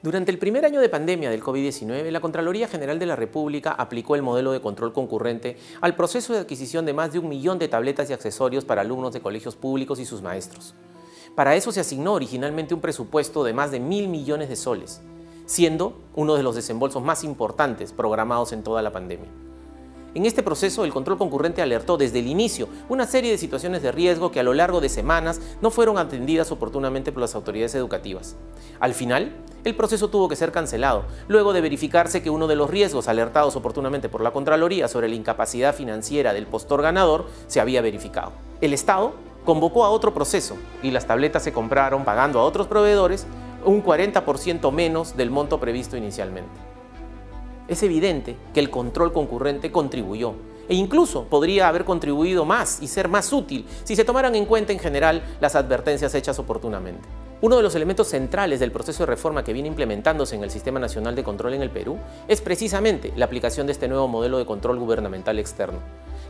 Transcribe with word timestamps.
Durante 0.00 0.30
el 0.30 0.38
primer 0.38 0.64
año 0.64 0.80
de 0.80 0.88
pandemia 0.88 1.28
del 1.28 1.42
COVID-19, 1.42 2.12
la 2.12 2.20
Contraloría 2.20 2.68
General 2.68 3.00
de 3.00 3.06
la 3.06 3.16
República 3.16 3.72
aplicó 3.72 4.14
el 4.14 4.22
modelo 4.22 4.52
de 4.52 4.60
control 4.60 4.92
concurrente 4.92 5.56
al 5.80 5.96
proceso 5.96 6.32
de 6.32 6.38
adquisición 6.38 6.86
de 6.86 6.92
más 6.92 7.12
de 7.12 7.18
un 7.18 7.28
millón 7.28 7.58
de 7.58 7.66
tabletas 7.66 8.08
y 8.08 8.12
accesorios 8.12 8.64
para 8.64 8.82
alumnos 8.82 9.12
de 9.12 9.20
colegios 9.20 9.56
públicos 9.56 9.98
y 9.98 10.04
sus 10.04 10.22
maestros. 10.22 10.76
Para 11.34 11.56
eso 11.56 11.72
se 11.72 11.80
asignó 11.80 12.14
originalmente 12.14 12.74
un 12.74 12.80
presupuesto 12.80 13.42
de 13.42 13.54
más 13.54 13.72
de 13.72 13.80
mil 13.80 14.06
millones 14.06 14.48
de 14.48 14.54
soles, 14.54 15.00
siendo 15.46 15.98
uno 16.14 16.36
de 16.36 16.44
los 16.44 16.54
desembolsos 16.54 17.02
más 17.02 17.24
importantes 17.24 17.92
programados 17.92 18.52
en 18.52 18.62
toda 18.62 18.82
la 18.82 18.92
pandemia. 18.92 19.47
En 20.14 20.24
este 20.24 20.42
proceso, 20.42 20.84
el 20.84 20.92
control 20.92 21.18
concurrente 21.18 21.60
alertó 21.60 21.98
desde 21.98 22.20
el 22.20 22.28
inicio 22.28 22.68
una 22.88 23.06
serie 23.06 23.30
de 23.30 23.36
situaciones 23.36 23.82
de 23.82 23.92
riesgo 23.92 24.30
que 24.30 24.40
a 24.40 24.42
lo 24.42 24.54
largo 24.54 24.80
de 24.80 24.88
semanas 24.88 25.38
no 25.60 25.70
fueron 25.70 25.98
atendidas 25.98 26.50
oportunamente 26.50 27.12
por 27.12 27.20
las 27.20 27.34
autoridades 27.34 27.74
educativas. 27.74 28.34
Al 28.80 28.94
final, 28.94 29.36
el 29.64 29.76
proceso 29.76 30.08
tuvo 30.08 30.28
que 30.28 30.36
ser 30.36 30.50
cancelado, 30.50 31.04
luego 31.28 31.52
de 31.52 31.60
verificarse 31.60 32.22
que 32.22 32.30
uno 32.30 32.46
de 32.46 32.56
los 32.56 32.70
riesgos 32.70 33.06
alertados 33.06 33.54
oportunamente 33.54 34.08
por 34.08 34.22
la 34.22 34.30
Contraloría 34.30 34.88
sobre 34.88 35.08
la 35.08 35.14
incapacidad 35.14 35.74
financiera 35.74 36.32
del 36.32 36.46
postor 36.46 36.80
ganador 36.80 37.26
se 37.46 37.60
había 37.60 37.82
verificado. 37.82 38.32
El 38.62 38.72
Estado 38.72 39.12
convocó 39.44 39.84
a 39.84 39.90
otro 39.90 40.14
proceso 40.14 40.56
y 40.82 40.90
las 40.90 41.06
tabletas 41.06 41.42
se 41.42 41.52
compraron 41.52 42.04
pagando 42.06 42.40
a 42.40 42.44
otros 42.44 42.66
proveedores 42.66 43.26
un 43.64 43.84
40% 43.84 44.72
menos 44.72 45.18
del 45.18 45.30
monto 45.30 45.60
previsto 45.60 45.98
inicialmente 45.98 46.67
es 47.68 47.82
evidente 47.82 48.36
que 48.54 48.60
el 48.60 48.70
control 48.70 49.12
concurrente 49.12 49.70
contribuyó 49.70 50.34
e 50.68 50.74
incluso 50.74 51.24
podría 51.24 51.68
haber 51.68 51.84
contribuido 51.84 52.44
más 52.44 52.78
y 52.82 52.88
ser 52.88 53.08
más 53.08 53.32
útil 53.32 53.64
si 53.84 53.96
se 53.96 54.04
tomaran 54.04 54.34
en 54.34 54.46
cuenta 54.46 54.72
en 54.72 54.78
general 54.78 55.22
las 55.40 55.54
advertencias 55.54 56.14
hechas 56.14 56.38
oportunamente. 56.38 57.08
Uno 57.40 57.56
de 57.56 57.62
los 57.62 57.74
elementos 57.74 58.08
centrales 58.08 58.58
del 58.58 58.72
proceso 58.72 59.04
de 59.04 59.06
reforma 59.06 59.44
que 59.44 59.52
viene 59.52 59.68
implementándose 59.68 60.34
en 60.34 60.42
el 60.42 60.50
Sistema 60.50 60.80
Nacional 60.80 61.14
de 61.14 61.22
Control 61.22 61.54
en 61.54 61.62
el 61.62 61.70
Perú 61.70 61.96
es 62.26 62.40
precisamente 62.40 63.12
la 63.16 63.26
aplicación 63.26 63.66
de 63.66 63.72
este 63.72 63.86
nuevo 63.86 64.08
modelo 64.08 64.38
de 64.38 64.46
control 64.46 64.78
gubernamental 64.78 65.38
externo, 65.38 65.78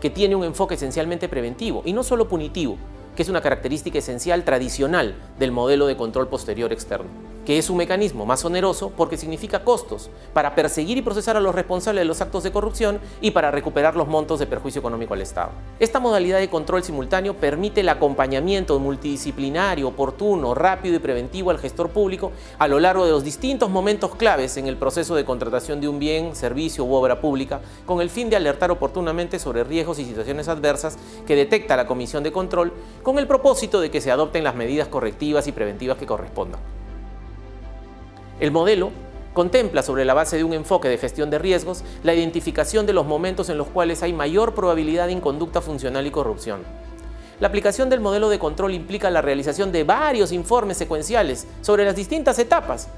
que 0.00 0.10
tiene 0.10 0.34
un 0.34 0.44
enfoque 0.44 0.74
esencialmente 0.74 1.28
preventivo 1.28 1.82
y 1.84 1.92
no 1.92 2.02
solo 2.02 2.28
punitivo, 2.28 2.76
que 3.14 3.22
es 3.22 3.28
una 3.28 3.40
característica 3.40 3.98
esencial 3.98 4.42
tradicional 4.42 5.14
del 5.38 5.52
modelo 5.52 5.86
de 5.86 5.96
control 5.96 6.28
posterior 6.28 6.72
externo 6.72 7.35
que 7.46 7.58
es 7.58 7.70
un 7.70 7.76
mecanismo 7.76 8.26
más 8.26 8.44
oneroso 8.44 8.90
porque 8.90 9.16
significa 9.16 9.64
costos 9.64 10.10
para 10.34 10.54
perseguir 10.56 10.98
y 10.98 11.02
procesar 11.02 11.36
a 11.36 11.40
los 11.40 11.54
responsables 11.54 12.02
de 12.02 12.06
los 12.06 12.20
actos 12.20 12.42
de 12.42 12.50
corrupción 12.50 12.98
y 13.20 13.30
para 13.30 13.52
recuperar 13.52 13.96
los 13.96 14.08
montos 14.08 14.40
de 14.40 14.46
perjuicio 14.46 14.80
económico 14.80 15.14
al 15.14 15.22
Estado. 15.22 15.52
Esta 15.78 16.00
modalidad 16.00 16.40
de 16.40 16.50
control 16.50 16.82
simultáneo 16.82 17.34
permite 17.34 17.82
el 17.82 17.88
acompañamiento 17.88 18.78
multidisciplinario, 18.80 19.88
oportuno, 19.88 20.54
rápido 20.54 20.96
y 20.96 20.98
preventivo 20.98 21.50
al 21.50 21.58
gestor 21.58 21.90
público 21.90 22.32
a 22.58 22.66
lo 22.66 22.80
largo 22.80 23.04
de 23.04 23.12
los 23.12 23.22
distintos 23.22 23.70
momentos 23.70 24.16
claves 24.16 24.56
en 24.56 24.66
el 24.66 24.76
proceso 24.76 25.14
de 25.14 25.24
contratación 25.24 25.80
de 25.80 25.88
un 25.88 26.00
bien, 26.00 26.34
servicio 26.34 26.84
u 26.84 26.94
obra 26.94 27.20
pública, 27.20 27.60
con 27.86 28.00
el 28.00 28.10
fin 28.10 28.28
de 28.28 28.36
alertar 28.36 28.72
oportunamente 28.72 29.38
sobre 29.38 29.62
riesgos 29.62 30.00
y 30.00 30.04
situaciones 30.04 30.48
adversas 30.48 30.98
que 31.26 31.36
detecta 31.36 31.76
la 31.76 31.86
Comisión 31.86 32.24
de 32.24 32.32
Control, 32.32 32.72
con 33.04 33.18
el 33.18 33.28
propósito 33.28 33.80
de 33.80 33.90
que 33.90 34.00
se 34.00 34.10
adopten 34.10 34.42
las 34.42 34.56
medidas 34.56 34.88
correctivas 34.88 35.46
y 35.46 35.52
preventivas 35.52 35.96
que 35.96 36.06
correspondan. 36.06 36.75
El 38.38 38.50
modelo 38.50 38.90
contempla 39.32 39.82
sobre 39.82 40.04
la 40.04 40.12
base 40.12 40.36
de 40.36 40.44
un 40.44 40.52
enfoque 40.52 40.88
de 40.88 40.98
gestión 40.98 41.30
de 41.30 41.38
riesgos 41.38 41.82
la 42.02 42.12
identificación 42.12 42.84
de 42.84 42.92
los 42.92 43.06
momentos 43.06 43.48
en 43.48 43.56
los 43.56 43.66
cuales 43.68 44.02
hay 44.02 44.12
mayor 44.12 44.54
probabilidad 44.54 45.06
de 45.06 45.12
inconducta 45.12 45.62
funcional 45.62 46.06
y 46.06 46.10
corrupción. 46.10 46.60
La 47.40 47.48
aplicación 47.48 47.88
del 47.88 48.00
modelo 48.00 48.28
de 48.28 48.38
control 48.38 48.74
implica 48.74 49.10
la 49.10 49.22
realización 49.22 49.72
de 49.72 49.84
varios 49.84 50.32
informes 50.32 50.76
secuenciales 50.76 51.46
sobre 51.62 51.86
las 51.86 51.96
distintas 51.96 52.38
etapas, 52.38 52.88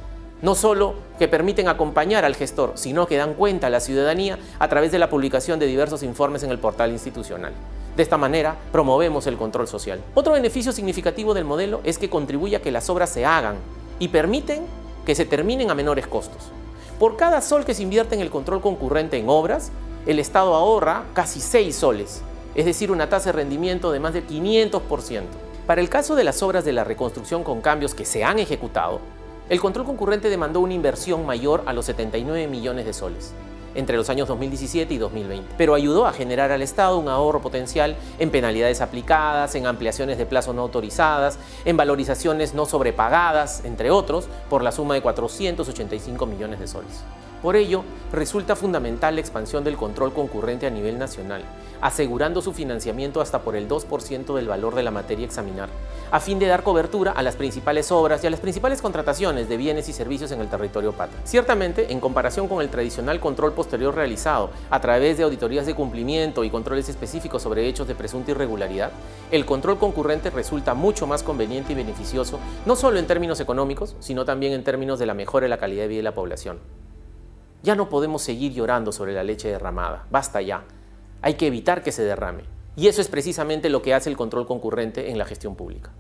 no 0.42 0.56
solo 0.56 0.94
que 1.20 1.28
permiten 1.28 1.68
acompañar 1.68 2.24
al 2.24 2.34
gestor, 2.34 2.72
sino 2.74 3.06
que 3.06 3.16
dan 3.16 3.34
cuenta 3.34 3.68
a 3.68 3.70
la 3.70 3.80
ciudadanía 3.80 4.38
a 4.58 4.68
través 4.68 4.90
de 4.90 4.98
la 4.98 5.10
publicación 5.10 5.60
de 5.60 5.66
diversos 5.66 6.02
informes 6.02 6.42
en 6.42 6.50
el 6.50 6.58
portal 6.58 6.90
institucional. 6.90 7.52
De 7.96 8.02
esta 8.02 8.16
manera, 8.16 8.56
promovemos 8.72 9.28
el 9.28 9.36
control 9.36 9.68
social. 9.68 10.00
Otro 10.14 10.32
beneficio 10.32 10.72
significativo 10.72 11.34
del 11.34 11.44
modelo 11.44 11.80
es 11.84 11.98
que 11.98 12.10
contribuye 12.10 12.56
a 12.56 12.62
que 12.62 12.72
las 12.72 12.90
obras 12.90 13.10
se 13.10 13.24
hagan 13.24 13.56
y 13.98 14.08
permiten 14.08 14.66
que 15.08 15.14
se 15.14 15.24
terminen 15.24 15.70
a 15.70 15.74
menores 15.74 16.06
costos. 16.06 16.50
Por 16.98 17.16
cada 17.16 17.40
sol 17.40 17.64
que 17.64 17.72
se 17.72 17.82
invierte 17.82 18.14
en 18.14 18.20
el 18.20 18.28
control 18.28 18.60
concurrente 18.60 19.16
en 19.16 19.30
obras, 19.30 19.72
el 20.04 20.18
Estado 20.18 20.54
ahorra 20.54 21.04
casi 21.14 21.40
6 21.40 21.74
soles, 21.74 22.20
es 22.54 22.66
decir, 22.66 22.92
una 22.92 23.08
tasa 23.08 23.30
de 23.30 23.38
rendimiento 23.38 23.90
de 23.90 24.00
más 24.00 24.12
del 24.12 24.26
500%. 24.26 25.22
Para 25.66 25.80
el 25.80 25.88
caso 25.88 26.14
de 26.14 26.24
las 26.24 26.42
obras 26.42 26.66
de 26.66 26.74
la 26.74 26.84
reconstrucción 26.84 27.42
con 27.42 27.62
cambios 27.62 27.94
que 27.94 28.04
se 28.04 28.22
han 28.22 28.38
ejecutado, 28.38 29.00
el 29.48 29.62
control 29.62 29.86
concurrente 29.86 30.28
demandó 30.28 30.60
una 30.60 30.74
inversión 30.74 31.24
mayor 31.24 31.62
a 31.64 31.72
los 31.72 31.86
79 31.86 32.46
millones 32.46 32.84
de 32.84 32.92
soles 32.92 33.32
entre 33.74 33.96
los 33.96 34.10
años 34.10 34.28
2017 34.28 34.94
y 34.94 34.98
2020, 34.98 35.54
pero 35.56 35.74
ayudó 35.74 36.06
a 36.06 36.12
generar 36.12 36.50
al 36.50 36.62
Estado 36.62 36.98
un 36.98 37.08
ahorro 37.08 37.40
potencial 37.40 37.96
en 38.18 38.30
penalidades 38.30 38.80
aplicadas, 38.80 39.54
en 39.54 39.66
ampliaciones 39.66 40.18
de 40.18 40.26
plazo 40.26 40.52
no 40.52 40.62
autorizadas, 40.62 41.38
en 41.64 41.76
valorizaciones 41.76 42.54
no 42.54 42.66
sobrepagadas, 42.66 43.64
entre 43.64 43.90
otros, 43.90 44.28
por 44.48 44.62
la 44.62 44.72
suma 44.72 44.94
de 44.94 45.02
485 45.02 46.26
millones 46.26 46.60
de 46.60 46.66
soles. 46.66 47.02
Por 47.42 47.54
ello, 47.54 47.84
resulta 48.12 48.56
fundamental 48.56 49.14
la 49.14 49.20
expansión 49.20 49.62
del 49.62 49.76
control 49.76 50.12
concurrente 50.12 50.66
a 50.66 50.70
nivel 50.70 50.98
nacional, 50.98 51.44
asegurando 51.80 52.42
su 52.42 52.52
financiamiento 52.52 53.20
hasta 53.20 53.42
por 53.42 53.54
el 53.54 53.68
2% 53.68 54.34
del 54.34 54.48
valor 54.48 54.74
de 54.74 54.82
la 54.82 54.90
materia 54.90 55.24
examinar, 55.24 55.68
a 56.10 56.18
fin 56.18 56.38
de 56.38 56.46
dar 56.46 56.64
cobertura 56.64 57.12
a 57.12 57.22
las 57.22 57.36
principales 57.36 57.92
obras 57.92 58.24
y 58.24 58.26
a 58.26 58.30
las 58.30 58.40
principales 58.40 58.82
contrataciones 58.82 59.48
de 59.48 59.56
bienes 59.56 59.88
y 59.88 59.92
servicios 59.92 60.32
en 60.32 60.40
el 60.40 60.48
territorio 60.48 60.92
pata. 60.92 61.12
Ciertamente, 61.24 61.92
en 61.92 62.00
comparación 62.00 62.48
con 62.48 62.60
el 62.60 62.70
tradicional 62.70 63.20
control 63.20 63.52
posterior 63.52 63.94
realizado 63.94 64.50
a 64.70 64.80
través 64.80 65.16
de 65.16 65.24
auditorías 65.24 65.66
de 65.66 65.74
cumplimiento 65.74 66.42
y 66.42 66.50
controles 66.50 66.88
específicos 66.88 67.42
sobre 67.42 67.68
hechos 67.68 67.86
de 67.86 67.94
presunta 67.94 68.32
irregularidad, 68.32 68.90
el 69.30 69.46
control 69.46 69.78
concurrente 69.78 70.30
resulta 70.30 70.74
mucho 70.74 71.06
más 71.06 71.22
conveniente 71.22 71.72
y 71.72 71.76
beneficioso, 71.76 72.38
no 72.66 72.74
solo 72.74 72.98
en 72.98 73.06
términos 73.06 73.38
económicos, 73.38 73.94
sino 74.00 74.24
también 74.24 74.52
en 74.54 74.64
términos 74.64 74.98
de 74.98 75.06
la 75.06 75.14
mejora 75.14 75.44
de 75.44 75.50
la 75.50 75.58
calidad 75.58 75.82
de 75.82 75.88
vida 75.88 75.98
de 75.98 76.02
la 76.04 76.14
población. 76.14 76.87
Ya 77.62 77.74
no 77.74 77.88
podemos 77.88 78.22
seguir 78.22 78.52
llorando 78.52 78.92
sobre 78.92 79.12
la 79.12 79.24
leche 79.24 79.48
derramada, 79.48 80.06
basta 80.10 80.40
ya. 80.40 80.64
Hay 81.22 81.34
que 81.34 81.46
evitar 81.46 81.82
que 81.82 81.92
se 81.92 82.04
derrame. 82.04 82.44
Y 82.76 82.86
eso 82.86 83.00
es 83.00 83.08
precisamente 83.08 83.68
lo 83.68 83.82
que 83.82 83.94
hace 83.94 84.08
el 84.08 84.16
control 84.16 84.46
concurrente 84.46 85.10
en 85.10 85.18
la 85.18 85.24
gestión 85.24 85.56
pública. 85.56 85.90